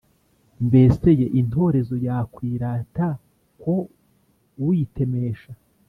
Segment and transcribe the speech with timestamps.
[0.67, 3.07] Mbese ye, intorezo yakwirata
[3.61, 3.75] ku
[4.67, 5.51] uyitemesha?